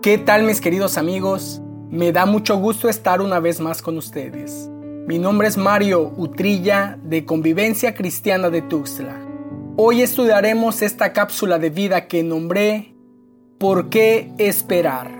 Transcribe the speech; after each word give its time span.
¿Qué 0.00 0.16
tal 0.16 0.44
mis 0.44 0.60
queridos 0.60 0.96
amigos? 0.96 1.60
Me 1.90 2.12
da 2.12 2.24
mucho 2.24 2.56
gusto 2.56 2.88
estar 2.88 3.20
una 3.20 3.40
vez 3.40 3.58
más 3.58 3.82
con 3.82 3.98
ustedes. 3.98 4.70
Mi 5.08 5.18
nombre 5.18 5.48
es 5.48 5.56
Mario 5.56 6.12
Utrilla 6.16 6.96
de 7.02 7.24
Convivencia 7.24 7.96
Cristiana 7.96 8.48
de 8.48 8.62
Tuxtla. 8.62 9.20
Hoy 9.76 10.02
estudiaremos 10.02 10.82
esta 10.82 11.12
cápsula 11.12 11.58
de 11.58 11.70
vida 11.70 12.06
que 12.06 12.22
nombré 12.22 12.94
¿Por 13.58 13.90
qué 13.90 14.30
esperar? 14.38 15.10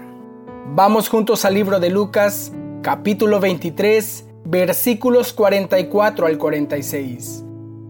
Vamos 0.68 1.08
juntos 1.08 1.45
al 1.45 1.54
libro 1.54 1.80
de 1.80 1.90
Lucas, 1.90 2.52
capítulo 2.80 3.40
23, 3.40 4.26
versículos 4.45 5.32
44 5.32 6.26
al 6.26 6.38
46. 6.38 7.45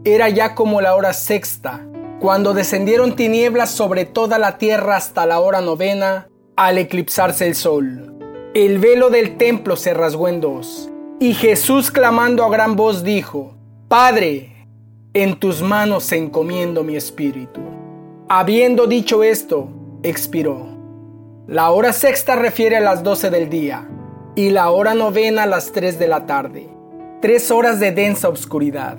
Era 0.05 0.31
ya 0.31 0.55
como 0.55 0.81
la 0.81 0.95
hora 0.95 1.13
sexta, 1.13 1.87
cuando 2.19 2.55
descendieron 2.55 3.15
tinieblas 3.15 3.73
sobre 3.73 4.07
toda 4.07 4.39
la 4.39 4.57
tierra 4.57 4.97
hasta 4.97 5.27
la 5.27 5.39
hora 5.41 5.61
novena, 5.61 6.29
al 6.59 6.77
eclipsarse 6.77 7.47
el 7.47 7.55
sol. 7.55 8.13
El 8.53 8.81
velo 8.81 9.11
del 9.11 9.37
templo 9.37 9.77
se 9.77 9.95
rasgó 9.95 10.27
en 10.27 10.41
dos, 10.41 10.91
y 11.21 11.35
Jesús 11.35 11.93
clamando 11.93 12.45
a 12.45 12.51
gran 12.51 12.75
voz 12.75 13.05
dijo, 13.05 13.55
Padre, 13.87 14.67
en 15.15 15.39
tus 15.39 15.63
manos 15.63 16.11
encomiendo 16.11 16.83
mi 16.83 16.97
espíritu. 16.97 17.61
Habiendo 18.29 18.89
dicho 18.89 19.23
esto, 19.23 19.69
expiró. 20.03 20.67
La 21.47 21.71
hora 21.71 21.93
sexta 21.93 22.35
refiere 22.35 22.77
a 22.77 22.81
las 22.81 23.05
doce 23.05 23.31
del 23.31 23.49
día 23.49 23.89
y 24.35 24.51
la 24.51 24.71
hora 24.71 24.95
novena 24.95 25.45
a 25.45 25.47
las 25.47 25.71
tres 25.71 25.97
de 26.01 26.09
la 26.09 26.27
tarde. 26.27 26.69
Tres 27.23 27.53
horas 27.53 27.79
de 27.79 27.93
densa 27.93 28.29
oscuridad. 28.29 28.99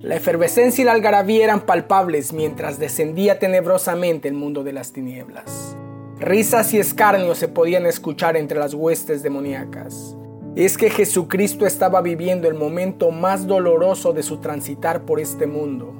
La 0.00 0.16
efervescencia 0.16 0.80
y 0.80 0.84
la 0.86 0.92
algarabía 0.92 1.44
eran 1.44 1.60
palpables 1.60 2.32
mientras 2.32 2.78
descendía 2.78 3.38
tenebrosamente 3.38 4.26
el 4.26 4.34
mundo 4.34 4.64
de 4.64 4.72
las 4.72 4.94
tinieblas. 4.94 5.77
Risas 6.20 6.74
y 6.74 6.78
escarnios 6.78 7.38
se 7.38 7.48
podían 7.48 7.86
escuchar 7.86 8.36
entre 8.36 8.58
las 8.58 8.74
huestes 8.74 9.22
demoníacas. 9.22 10.16
Es 10.56 10.76
que 10.76 10.90
Jesucristo 10.90 11.66
estaba 11.66 12.00
viviendo 12.00 12.48
el 12.48 12.54
momento 12.54 13.10
más 13.10 13.46
doloroso 13.46 14.12
de 14.12 14.22
su 14.22 14.38
transitar 14.38 15.02
por 15.04 15.20
este 15.20 15.46
mundo. 15.46 15.94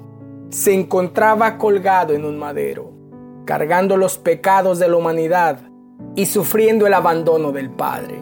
Se 0.50 0.74
encontraba 0.74 1.58
colgado 1.58 2.14
en 2.14 2.24
un 2.24 2.38
madero 2.38 2.98
cargando 3.48 3.96
los 3.96 4.18
pecados 4.18 4.78
de 4.78 4.88
la 4.88 4.98
humanidad 4.98 5.60
y 6.14 6.26
sufriendo 6.26 6.86
el 6.86 6.92
abandono 6.92 7.50
del 7.50 7.70
Padre. 7.70 8.20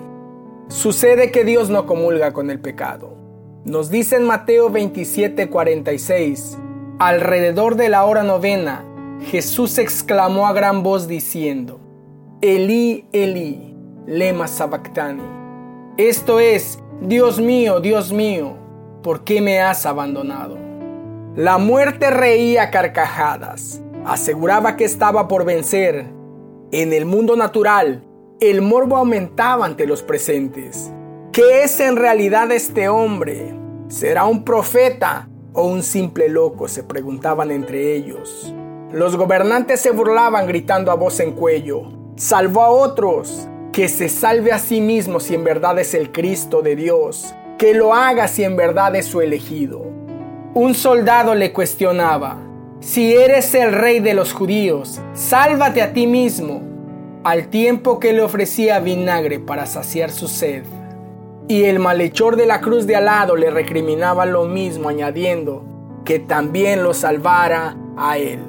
Sucede 0.69 1.33
que 1.33 1.43
Dios 1.45 1.69
no 1.69 1.85
comulga 1.85 2.33
con 2.33 2.49
el 2.49 2.61
pecado. 2.61 3.17
Nos 3.65 3.91
dice 3.91 4.15
en 4.15 4.23
Mateo 4.23 4.71
27:46, 4.71 6.59
alrededor 7.01 7.75
de 7.75 7.89
la 7.89 8.05
hora 8.05 8.23
novena, 8.23 8.85
Jesús 9.21 9.79
exclamó 9.79 10.47
a 10.47 10.53
gran 10.53 10.85
voz 10.85 11.09
diciendo, 11.09 11.81
Elí, 12.47 13.09
Elí, 13.13 13.75
lema 14.07 14.47
sabactani. 14.47 15.23
Esto 15.97 16.39
es, 16.39 16.79
Dios 17.01 17.41
mío, 17.41 17.81
Dios 17.81 18.13
mío, 18.13 18.57
¿por 19.03 19.25
qué 19.25 19.41
me 19.41 19.61
has 19.61 19.85
abandonado? 19.85 20.57
La 21.35 21.59
muerte 21.59 22.09
reía 22.11 22.71
carcajadas 22.71 23.83
aseguraba 24.05 24.77
que 24.77 24.85
estaba 24.85 25.27
por 25.27 25.45
vencer. 25.45 26.07
En 26.71 26.93
el 26.93 27.05
mundo 27.05 27.35
natural, 27.35 28.05
el 28.39 28.63
morbo 28.63 28.97
aumentaba 28.97 29.67
ante 29.67 29.85
los 29.85 30.05
presentes. 30.05 30.93
¿Qué 31.33 31.65
es 31.65 31.81
en 31.81 31.97
realidad 31.97 32.53
este 32.53 32.89
hombre? 32.89 33.55
¿Será 33.89 34.25
un 34.25 34.45
profeta 34.45 35.29
o 35.53 35.65
un 35.65 35.83
simple 35.83 36.29
loco? 36.29 36.69
se 36.69 36.85
preguntaban 36.85 37.51
entre 37.51 37.97
ellos. 37.97 38.55
Los 38.93 39.17
gobernantes 39.17 39.81
se 39.81 39.91
burlaban 39.91 40.47
gritando 40.47 40.93
a 40.93 40.95
voz 40.95 41.19
en 41.19 41.33
cuello. 41.33 41.96
Salvó 42.17 42.63
a 42.63 42.71
otros. 42.71 43.47
Que 43.73 43.89
se 43.89 44.09
salve 44.09 44.53
a 44.53 44.59
sí 44.59 44.81
mismo 44.81 45.21
si 45.21 45.35
en 45.35 45.45
verdad 45.45 45.79
es 45.79 45.93
el 45.93 46.11
Cristo 46.11 46.63
de 46.63 46.75
Dios. 46.75 47.35
Que 47.59 47.75
lo 47.75 47.93
haga 47.93 48.27
si 48.27 48.43
en 48.43 48.57
verdad 48.57 48.97
es 48.97 49.05
su 49.05 49.21
elegido. 49.21 49.83
Un 50.55 50.75
soldado 50.75 51.35
le 51.35 51.53
cuestionaba. 51.53 52.39
Si 52.81 53.15
eres 53.15 53.55
el 53.55 53.73
rey 53.73 54.01
de 54.01 54.15
los 54.15 54.33
judíos, 54.33 55.01
sálvate 55.13 55.83
a 55.83 55.93
ti 55.93 56.07
mismo, 56.07 56.63
al 57.25 57.49
tiempo 57.49 57.99
que 57.99 58.15
le 58.15 58.23
ofrecía 58.23 58.79
vinagre 58.81 59.39
para 59.39 59.67
saciar 59.67 60.11
su 60.11 60.29
sed. 60.29 60.63
Y 61.49 61.65
el 61.65 61.79
malhechor 61.79 62.37
de 62.37 62.47
la 62.47 62.63
cruz 62.63 62.87
de 62.87 62.97
al 62.97 63.05
lado 63.07 63.37
le 63.37 63.51
recriminaba 63.51 64.25
lo 64.25 64.45
mismo, 64.45 64.89
añadiendo 64.89 65.65
que 66.07 66.19
también 66.19 66.83
lo 66.83 66.95
salvara 66.95 67.77
a 67.99 68.17
él. 68.17 68.41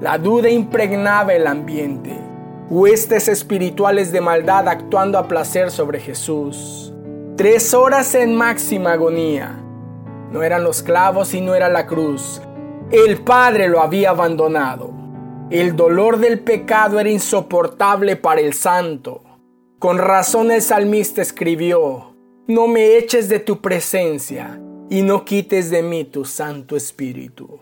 La 0.00 0.18
duda 0.18 0.48
impregnaba 0.50 1.34
el 1.34 1.46
ambiente, 1.46 2.23
huestes 2.70 3.28
espirituales 3.28 4.12
de 4.12 4.20
maldad 4.20 4.68
actuando 4.68 5.18
a 5.18 5.28
placer 5.28 5.70
sobre 5.70 6.00
Jesús. 6.00 6.92
Tres 7.36 7.74
horas 7.74 8.14
en 8.14 8.34
máxima 8.34 8.92
agonía. 8.92 9.60
No 10.30 10.42
eran 10.42 10.64
los 10.64 10.82
clavos 10.82 11.34
y 11.34 11.40
no 11.40 11.54
era 11.54 11.68
la 11.68 11.86
cruz, 11.86 12.40
el 12.90 13.22
Padre 13.22 13.68
lo 13.68 13.80
había 13.80 14.10
abandonado. 14.10 14.92
El 15.50 15.74
dolor 15.74 16.18
del 16.18 16.40
pecado 16.40 17.00
era 17.00 17.10
insoportable 17.10 18.16
para 18.16 18.40
el 18.40 18.52
santo. 18.52 19.22
Con 19.78 19.98
razón 19.98 20.50
el 20.50 20.62
salmista 20.62 21.22
escribió, 21.22 22.14
No 22.46 22.66
me 22.66 22.96
eches 22.96 23.28
de 23.28 23.40
tu 23.40 23.60
presencia 23.60 24.60
y 24.90 25.02
no 25.02 25.24
quites 25.24 25.70
de 25.70 25.82
mí 25.82 26.04
tu 26.04 26.24
Santo 26.24 26.76
Espíritu. 26.76 27.58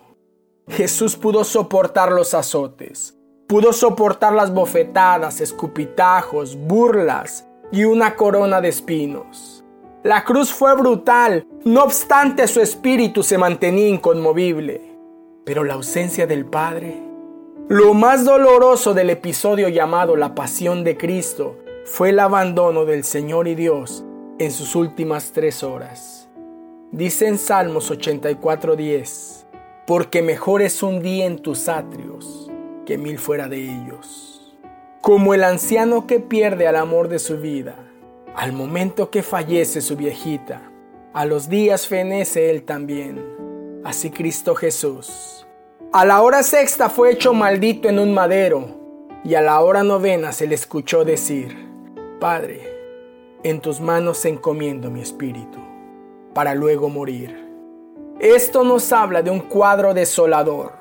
Jesús 0.69 1.17
pudo 1.17 1.45
soportar 1.45 2.13
los 2.13 2.35
azotes, 2.35 3.17
pudo 3.47 3.73
soportar 3.73 4.33
las 4.33 4.53
bofetadas, 4.53 5.41
escupitajos, 5.41 6.57
burlas 6.57 7.47
y 7.71 7.85
una 7.85 8.17
corona 8.17 8.61
de 8.61 8.69
espinos. 8.69 9.65
La 10.03 10.25
cruz 10.25 10.53
fue 10.53 10.75
brutal, 10.75 11.47
no 11.65 11.85
obstante 11.85 12.49
su 12.49 12.61
espíritu 12.61 13.23
se 13.23 13.39
mantenía 13.39 13.89
inconmovible. 13.89 14.81
Pero 15.45 15.65
la 15.65 15.75
ausencia 15.75 16.27
del 16.27 16.45
Padre, 16.45 17.03
lo 17.69 17.95
más 17.95 18.25
doloroso 18.25 18.95
del 18.95 19.11
episodio 19.11 19.69
llamado 19.69 20.17
la 20.17 20.35
Pasión 20.35 20.83
de 20.83 20.97
Cristo, 20.97 21.57
fue 21.85 22.11
el 22.11 22.21
abandono 22.21 22.85
del 22.85 23.05
Señor 23.05 23.49
y 23.49 23.55
Dios 23.55 24.05
en 24.39 24.51
sus 24.51 24.75
últimas 24.75 25.33
tres 25.33 25.63
horas. 25.63 26.29
Dice 26.91 27.27
en 27.29 27.39
Salmos 27.39 27.91
84:10, 27.91 29.47
porque 29.87 30.23
mejor 30.23 30.63
es 30.63 30.83
un 30.83 31.01
día 31.01 31.27
en 31.27 31.39
tus 31.39 31.69
atrios 31.69 32.42
mil 32.99 33.19
fuera 33.19 33.49
de 33.49 33.63
ellos. 33.63 34.55
Como 35.01 35.35
el 35.35 35.45
anciano 35.45 36.07
que 36.07 36.21
pierde 36.21 36.67
al 36.67 36.77
amor 36.77 37.09
de 37.09 37.19
su 37.19 37.39
vida, 37.39 37.77
al 38.35 38.53
momento 38.53 39.11
que 39.11 39.23
fallece 39.23 39.81
su 39.81 39.97
viejita, 39.97 40.71
a 41.13 41.25
los 41.25 41.49
días 41.49 41.87
fenece 41.87 42.51
él 42.51 42.63
también 42.63 43.43
así 43.85 44.11
Cristo 44.11 44.55
Jesús. 44.55 45.47
A 45.93 46.05
la 46.05 46.23
hora 46.23 46.43
sexta 46.43 46.89
fue 46.89 47.13
hecho 47.13 47.35
maldito 47.35 47.89
en 47.89 47.99
un 47.99 48.15
madero, 48.15 48.81
y 49.25 49.35
a 49.35 49.43
la 49.43 49.61
hora 49.61 49.83
novena 49.83 50.33
se 50.33 50.47
le 50.47 50.55
escuchó 50.55 51.05
decir, 51.05 51.69
Padre, 52.21 52.61
en 53.43 53.61
tus 53.61 53.81
manos 53.81 54.25
encomiendo 54.25 54.91
mi 54.91 55.01
espíritu, 55.01 55.59
para 56.35 56.55
luego 56.55 56.89
morir. 56.89 57.51
Esto 58.21 58.65
nos 58.65 58.93
habla 58.93 59.23
de 59.23 59.31
un 59.31 59.41
cuadro 59.41 59.95
desolador, 59.95 60.73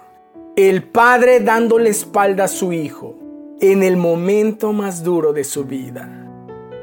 el 0.55 0.83
Padre 0.83 1.39
dándole 1.39 1.89
espalda 1.89 2.45
a 2.45 2.47
su 2.47 2.73
Hijo 2.73 3.15
en 3.59 3.83
el 3.83 3.97
momento 3.97 4.73
más 4.73 5.03
duro 5.03 5.33
de 5.33 5.43
su 5.43 5.65
vida. 5.65 6.27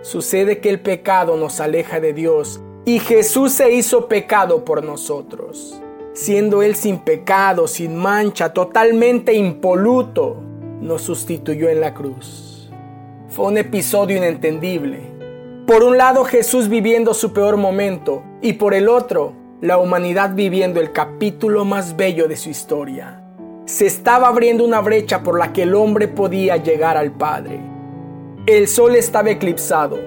Sucede 0.03 0.61
que 0.61 0.71
el 0.71 0.81
pecado 0.81 1.37
nos 1.37 1.61
aleja 1.61 2.01
de 2.01 2.12
Dios 2.12 2.61
y 2.84 2.99
Jesús 3.01 3.53
se 3.53 3.73
hizo 3.73 4.09
pecado 4.09 4.65
por 4.65 4.84
nosotros 4.84 5.83
siendo 6.19 6.62
Él 6.65 6.75
sin 6.75 6.99
pecado, 6.99 7.69
sin 7.69 7.95
mancha, 7.95 8.53
totalmente 8.53 9.34
impoluto, 9.34 10.37
nos 10.81 11.03
sustituyó 11.03 11.69
en 11.69 11.81
la 11.81 11.95
cruz. 11.95 12.72
Fue 13.28 13.47
un 13.47 13.57
episodio 13.57 14.16
inentendible. 14.16 14.98
Por 15.65 15.84
un 15.84 15.97
lado 15.97 16.25
Jesús 16.25 16.69
viviendo 16.69 17.15
su 17.15 17.33
peor 17.33 17.57
momento 17.57 18.25
y 18.42 18.54
por 18.54 18.75
el 18.75 18.89
otro 18.89 19.33
la 19.60 19.78
humanidad 19.78 20.34
viviendo 20.34 20.81
el 20.81 20.92
capítulo 20.92 21.65
más 21.65 21.97
bello 21.97 22.27
de 22.27 22.37
su 22.37 22.51
historia. 22.51 23.22
Se 23.68 23.84
estaba 23.84 24.28
abriendo 24.28 24.65
una 24.65 24.80
brecha 24.80 25.22
por 25.22 25.38
la 25.38 25.53
que 25.53 25.65
el 25.65 25.74
hombre 25.74 26.09
podía 26.09 26.56
llegar 26.56 26.97
al 26.97 27.12
Padre. 27.12 27.60
El 28.47 28.66
sol 28.66 28.97
estaba 28.97 29.28
eclipsado. 29.28 29.98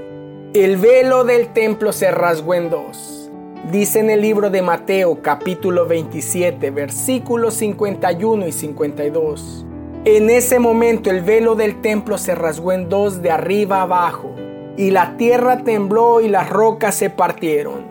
El 0.56 0.78
velo 0.78 1.26
del 1.26 1.54
templo 1.54 1.94
se 1.94 2.10
rasgó 2.10 2.56
en 2.56 2.72
dos 2.72 3.30
Dice 3.72 4.00
en 4.00 4.10
el 4.10 4.22
libro 4.22 4.50
de 4.50 4.64
Mateo 4.64 5.22
capítulo 5.22 5.86
27 5.86 6.72
versículos 6.72 7.54
51 7.54 8.48
y 8.48 8.52
52. 8.52 9.66
En 10.06 10.32
ese 10.32 10.58
momento 10.58 11.12
el 11.12 11.22
velo 11.22 11.54
del 11.54 11.82
templo 11.82 12.18
se 12.18 12.34
rasgó 12.34 12.72
en 12.72 12.90
dos 12.90 13.22
de 13.22 13.30
arriba 13.30 13.84
abajo, 13.84 14.36
y 14.76 14.90
la 14.90 15.18
tierra 15.18 15.64
tembló 15.64 16.20
y 16.20 16.30
las 16.30 16.50
rocas 16.50 16.96
se 16.96 17.12
partieron, 17.12 17.86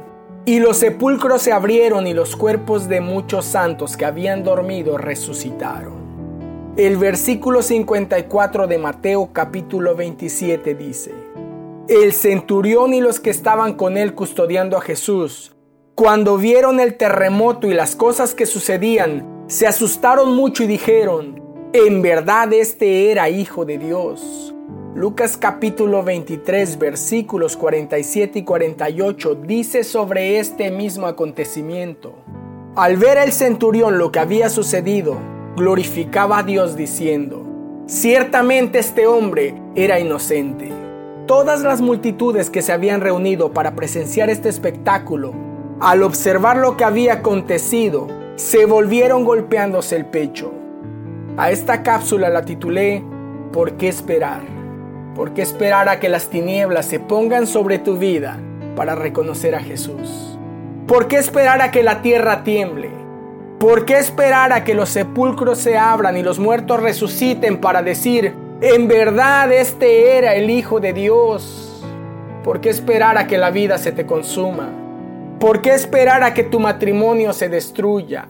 y 0.47 0.59
los 0.59 0.79
sepulcros 0.79 1.43
se 1.43 1.53
abrieron 1.53 2.07
y 2.07 2.15
los 2.15 2.35
cuerpos 2.35 2.89
de 2.89 3.01
muchos 3.01 3.45
santos 3.45 3.97
que 3.97 4.07
habían 4.07 4.43
dormido 4.43 4.97
resucitaron. 4.97 6.01
El 6.77 6.97
versículo 6.97 7.63
54 7.63 8.67
de 8.67 8.79
Mateo 8.79 9.31
capítulo 9.33 9.95
27 9.95 10.75
dice, 10.75 11.13
El 11.89 12.13
centurión 12.13 12.95
y 12.95 13.01
los 13.01 13.21
que 13.21 13.31
estaban 13.31 13.75
con 13.75 13.97
él 13.97 14.15
custodiando 14.15 14.79
a 14.79 14.81
Jesús, 14.81 15.55
cuando 15.95 16.39
vieron 16.39 16.81
el 16.81 16.97
terremoto 16.97 17.67
y 17.67 17.75
las 17.75 17.95
cosas 17.95 18.35
que 18.35 18.47
sucedían, 18.47 19.45
se 19.49 19.67
asustaron 19.67 20.35
mucho 20.35 20.63
y 20.63 20.67
dijeron, 20.67 21.43
en 21.73 22.01
verdad 22.01 22.53
este 22.53 23.11
era 23.11 23.29
hijo 23.29 23.65
de 23.65 23.79
Dios. 23.79 24.55
Lucas 24.95 25.37
capítulo 25.37 26.03
23 26.03 26.77
versículos 26.77 27.57
47 27.57 28.41
y 28.41 28.43
48 28.43 29.37
dice 29.37 29.85
sobre 29.85 30.41
este 30.41 30.73
mismo 30.73 31.07
acontecimiento. 31.07 32.13
Al 32.75 32.97
ver 32.97 33.19
el 33.19 33.31
centurión 33.31 33.99
lo 33.99 34.11
que 34.11 34.19
había 34.19 34.51
sucedido, 34.51 35.17
glorificaba 35.57 36.39
a 36.39 36.43
Dios 36.43 36.75
diciendo, 36.75 37.47
ciertamente 37.87 38.81
este 38.81 39.07
hombre 39.07 39.55
era 39.77 40.01
inocente. 40.01 40.73
Todas 41.25 41.63
las 41.63 41.81
multitudes 41.81 42.51
que 42.51 42.61
se 42.61 42.73
habían 42.73 43.01
reunido 43.01 43.53
para 43.53 43.77
presenciar 43.77 44.29
este 44.29 44.49
espectáculo, 44.49 45.33
al 45.79 46.03
observar 46.03 46.57
lo 46.57 46.77
que 46.77 46.83
había 46.83 47.15
acontecido, 47.15 48.09
se 48.35 48.67
volvieron 48.67 49.25
golpeándose 49.25 49.95
el 49.95 50.07
pecho. 50.07 50.53
A 51.37 51.53
esta 51.53 51.85
cápsula 51.85 52.29
la 52.29 52.45
titulé 52.45 53.05
¿Por 53.53 53.75
qué 53.75 53.87
esperar? 53.87 54.60
¿Por 55.15 55.35
qué 55.35 55.43
esperar 55.43 55.89
a 55.89 55.99
que 55.99 56.09
las 56.09 56.29
tinieblas 56.29 56.87
se 56.87 57.01
pongan 57.01 57.47
sobre 57.47 57.79
tu 57.79 57.99
vida 57.99 58.39
para 58.77 58.95
reconocer 58.95 59.57
a 59.57 59.61
Jesús? 59.61 60.39
¿Por 60.87 61.09
qué 61.09 61.17
esperar 61.17 61.61
a 61.63 61.71
que 61.73 61.83
la 61.83 62.01
tierra 62.01 62.45
tiemble? 62.45 62.91
¿Por 63.59 63.85
qué 63.85 63.99
esperar 63.99 64.53
a 64.53 64.63
que 64.65 64.75
los 64.75 64.89
sepulcros 64.89 65.59
se 65.59 65.77
abran 65.77 66.17
y 66.17 66.23
los 66.23 66.39
muertos 66.39 66.81
resuciten 66.81 67.61
para 67.61 67.83
decir, 67.83 68.35
en 68.61 68.89
verdad 68.89 69.53
este 69.53 70.17
era 70.17 70.35
el 70.35 70.49
Hijo 70.49 70.81
de 70.81 70.93
Dios? 70.93 71.85
¿Por 72.45 72.61
qué 72.61 72.71
esperar 72.71 73.19
a 73.19 73.27
que 73.27 73.37
la 73.37 73.51
vida 73.51 73.79
se 73.79 73.93
te 73.93 74.07
consuma? 74.07 74.71
¿Por 75.41 75.61
qué 75.61 75.75
esperar 75.75 76.23
a 76.23 76.35
que 76.35 76.45
tu 76.45 76.61
matrimonio 76.61 77.33
se 77.33 77.49
destruya? 77.49 78.29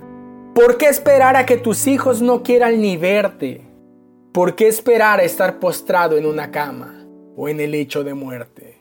¿Por 0.55 0.79
qué 0.79 0.88
esperar 0.88 1.37
a 1.37 1.47
que 1.47 1.59
tus 1.59 1.87
hijos 1.87 2.23
no 2.23 2.43
quieran 2.43 2.81
ni 2.81 2.97
verte? 2.97 3.69
¿Por 4.32 4.55
qué 4.55 4.69
esperar 4.69 5.19
a 5.19 5.25
estar 5.25 5.59
postrado 5.59 6.17
en 6.17 6.25
una 6.25 6.53
cama 6.53 7.05
o 7.37 7.49
en 7.49 7.59
el 7.59 7.73
lecho 7.73 8.05
de 8.05 8.15
muerte? 8.15 8.79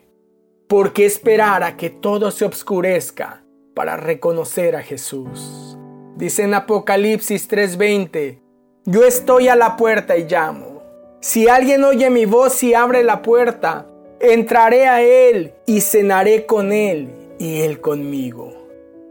¿Por 0.68 0.92
qué 0.92 1.06
esperar 1.06 1.64
a 1.64 1.76
que 1.76 1.90
todo 1.90 2.30
se 2.30 2.44
obscurezca 2.44 3.42
para 3.74 3.96
reconocer 3.96 4.76
a 4.76 4.82
Jesús? 4.82 5.76
Dice 6.14 6.44
en 6.44 6.54
Apocalipsis 6.54 7.48
3:20, 7.48 8.38
yo 8.84 9.02
estoy 9.02 9.48
a 9.48 9.56
la 9.56 9.76
puerta 9.76 10.16
y 10.16 10.28
llamo. 10.28 10.82
Si 11.20 11.48
alguien 11.48 11.82
oye 11.82 12.10
mi 12.10 12.26
voz 12.26 12.62
y 12.62 12.74
abre 12.74 13.02
la 13.02 13.20
puerta, 13.20 13.88
entraré 14.20 14.86
a 14.86 15.02
él 15.02 15.54
y 15.66 15.80
cenaré 15.80 16.46
con 16.46 16.72
él 16.72 17.08
y 17.40 17.62
él 17.62 17.80
conmigo. 17.80 18.52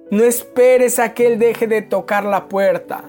No 0.10 0.24
esperes 0.24 1.00
a 1.00 1.14
que 1.14 1.28
él 1.28 1.38
deje 1.38 1.68
de 1.68 1.82
tocar 1.82 2.24
la 2.24 2.48
puerta 2.48 3.04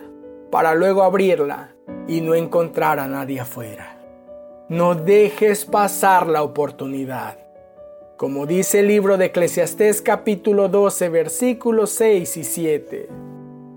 para 0.50 0.74
luego 0.74 1.04
abrirla 1.04 1.76
y 2.10 2.20
no 2.22 2.34
encontrar 2.34 2.98
a 2.98 3.06
nadie 3.06 3.38
afuera. 3.38 3.96
No 4.68 4.96
dejes 4.96 5.64
pasar 5.64 6.26
la 6.26 6.42
oportunidad. 6.42 7.38
Como 8.16 8.46
dice 8.46 8.80
el 8.80 8.88
libro 8.88 9.16
de 9.16 9.26
Eclesiastés 9.26 10.02
capítulo 10.02 10.68
12 10.68 11.08
versículos 11.08 11.90
6 11.92 12.36
y 12.36 12.42
7. 12.42 13.08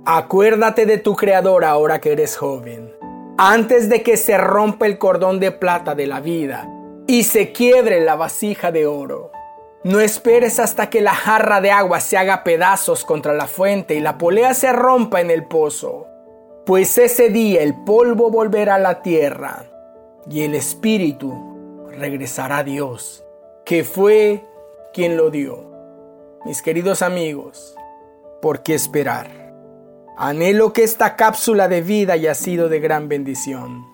Acuérdate 0.05 0.87
de 0.87 0.97
tu 0.97 1.15
Creador 1.15 1.63
ahora 1.63 2.01
que 2.01 2.11
eres 2.11 2.35
joven, 2.35 2.91
antes 3.37 3.87
de 3.87 4.01
que 4.01 4.17
se 4.17 4.35
rompa 4.35 4.87
el 4.87 4.97
cordón 4.97 5.39
de 5.39 5.51
plata 5.51 5.93
de 5.93 6.07
la 6.07 6.19
vida 6.19 6.67
y 7.05 7.25
se 7.25 7.51
quiebre 7.51 8.01
la 8.01 8.15
vasija 8.15 8.71
de 8.71 8.87
oro. 8.87 9.31
No 9.83 9.99
esperes 9.99 10.59
hasta 10.59 10.89
que 10.89 11.01
la 11.01 11.13
jarra 11.13 11.61
de 11.61 11.69
agua 11.69 11.99
se 11.99 12.17
haga 12.17 12.43
pedazos 12.43 13.05
contra 13.05 13.33
la 13.33 13.45
fuente 13.45 13.93
y 13.93 13.99
la 13.99 14.17
polea 14.17 14.55
se 14.55 14.73
rompa 14.73 15.21
en 15.21 15.29
el 15.29 15.45
pozo, 15.45 16.07
pues 16.65 16.97
ese 16.97 17.29
día 17.29 17.61
el 17.61 17.75
polvo 17.83 18.31
volverá 18.31 18.75
a 18.75 18.79
la 18.79 19.01
tierra 19.01 19.65
y 20.29 20.41
el 20.41 20.55
espíritu 20.55 21.87
regresará 21.91 22.59
a 22.59 22.63
Dios, 22.63 23.25
que 23.65 23.83
fue 23.83 24.45
quien 24.93 25.17
lo 25.17 25.29
dio. 25.29 25.71
Mis 26.45 26.61
queridos 26.61 27.01
amigos, 27.01 27.75
¿por 28.41 28.63
qué 28.63 28.75
esperar? 28.75 29.27
Anhelo 30.17 30.71
que 30.71 30.83
esta 30.83 31.15
cápsula 31.15 31.67
de 31.67 31.81
vida 31.81 32.13
haya 32.13 32.33
sido 32.35 32.69
de 32.69 32.79
gran 32.79 33.09
bendición. 33.09 33.85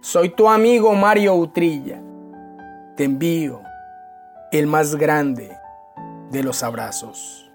Soy 0.00 0.30
tu 0.30 0.48
amigo 0.48 0.94
Mario 0.94 1.34
Utrilla. 1.34 2.02
Te 2.96 3.04
envío 3.04 3.60
el 4.50 4.66
más 4.66 4.96
grande 4.96 5.56
de 6.30 6.42
los 6.42 6.62
abrazos. 6.62 7.49